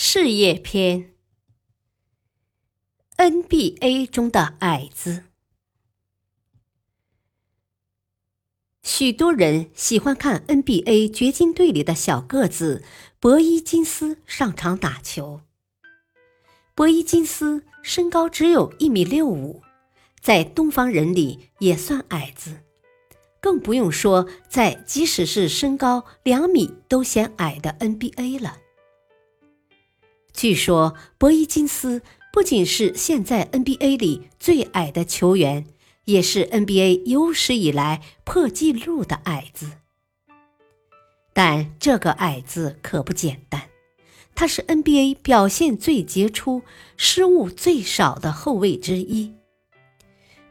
[0.00, 1.12] 事业篇
[3.16, 5.24] ：NBA 中的矮子。
[8.84, 12.84] 许多人喜欢看 NBA 掘金队里的小个子
[13.18, 15.40] 博伊金斯上场打球。
[16.76, 19.64] 博伊金斯身高只有一米六五，
[20.20, 22.60] 在东方人里也算矮子，
[23.40, 28.58] 更不用说在即使是身高两米都显矮的 NBA 了。
[30.38, 32.00] 据说，博伊金斯
[32.32, 35.66] 不仅是现在 NBA 里最矮的球员，
[36.04, 39.68] 也是 NBA 有史以来破纪录的矮子。
[41.32, 43.62] 但这个矮子可不简单，
[44.36, 46.62] 他是 NBA 表现最杰出、
[46.96, 49.34] 失误最少的后卫之一。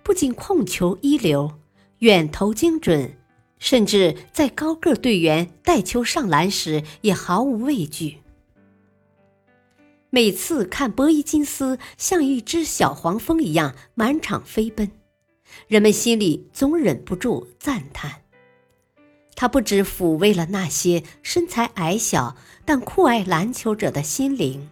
[0.04, 1.54] 不仅控球一流，
[2.00, 3.18] 远投精准，
[3.58, 8.18] 甚至在高个队员带球上篮时也毫无畏惧。
[10.18, 14.90] 每次看博伊金斯像一只小黄蜂一样满场飞奔，
[15.68, 18.24] 人们心里总忍不住赞叹。
[19.36, 24.68] 他不止抚慰了那些身材矮小但酷爱篮球者的心灵，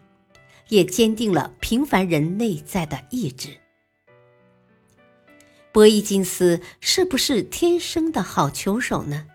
[0.70, 3.50] 也坚定了平凡人内在的意志。
[5.72, 9.28] 博伊金斯是不是天生的好球手呢？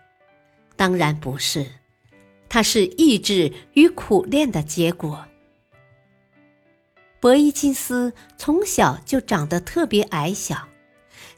[0.75, 1.65] 当然不是，
[2.49, 5.25] 他是意志与苦练的结果。
[7.21, 10.67] 博伊金斯从小就长得特别矮小，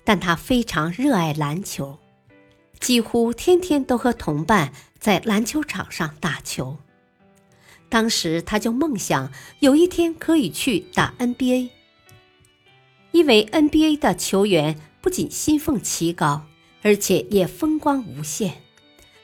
[0.06, 2.00] 但他非常热爱篮球，
[2.80, 6.78] 几乎天天都和同伴在篮球场上打球。
[7.90, 9.30] 当时他就梦想
[9.60, 11.70] 有一天可以去打 NBA，
[13.12, 16.46] 因为 NBA 的球员不仅薪俸奇高，
[16.82, 18.54] 而且也风光无限，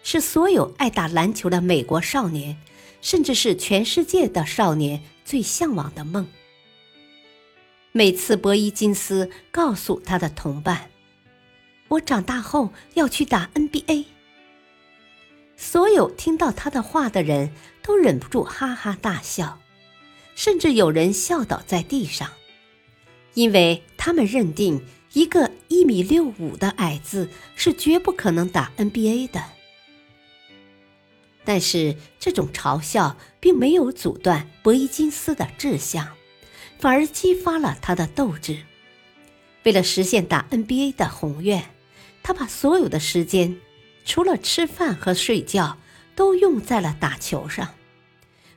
[0.03, 2.57] 是所有爱打篮球的美国少年，
[3.01, 6.27] 甚至是全世界的少年最向往的梦。
[7.91, 10.91] 每次博伊金斯告诉他的同伴
[11.89, 14.05] ：“我长大后要去打 NBA。”
[15.57, 17.51] 所有听到他的话的人
[17.81, 19.59] 都忍不住哈哈大笑，
[20.35, 22.29] 甚至有人笑倒在地上，
[23.33, 29.43] 因为他们认定一个一米六五的矮子是绝不可能打 NBA 的。
[31.43, 36.18] 但是这种嘲笑并没有阻断博伊金斯的志向。
[36.79, 38.57] 反而激发了他的斗志。
[39.63, 41.63] 为了实现打 NBA 的宏愿，
[42.23, 43.59] 他把所有的时间，
[44.05, 45.77] 除了吃饭和睡觉，
[46.15, 47.75] 都用在了打球上，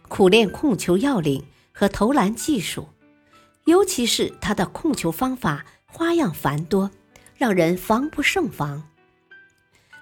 [0.08, 2.88] 苦练控球要领和投篮技术。
[3.64, 6.90] 尤其是他的控球方法花样繁多，
[7.36, 8.88] 让人防不胜防。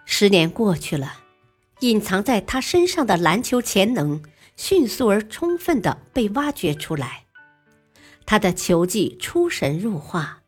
[0.04, 1.20] 十年过去了，
[1.80, 4.22] 隐藏在他身上的篮球潜能
[4.56, 7.24] 迅速而充分地被挖掘出来。
[8.30, 10.40] 他的球技出神入化，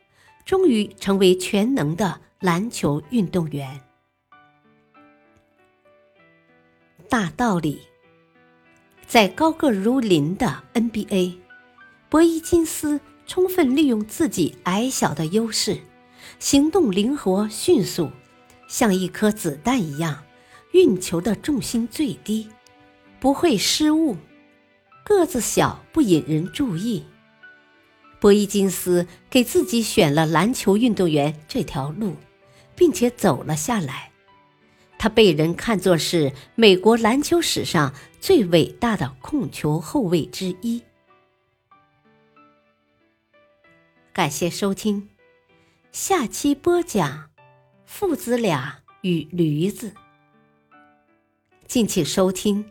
[0.44, 3.80] 终于成为全能的篮球运动员。
[7.08, 7.80] 大道理，
[9.04, 11.34] 在高个如林的 NBA，
[12.08, 15.80] 博伊金斯充分利用自己矮小的优势，
[16.38, 18.12] 行动灵活迅速，
[18.68, 20.22] 像一颗子弹一样，
[20.70, 22.48] 运球的重心最低，
[23.18, 24.16] 不会失误，
[25.04, 27.04] 个子小不引人注意。
[28.22, 32.14] 博伊金斯给自己选了篮球运动员这条路，
[32.76, 34.12] 并且走了下来。
[34.96, 40.80] 他被人看作是美国篮球史上最伟大的控球后卫之一。
[44.12, 45.08] 感谢收听，
[45.90, 47.28] 下期播讲
[47.84, 49.92] 父子俩与驴子。
[51.66, 52.70] 敬请收听，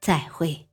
[0.00, 0.67] 再会。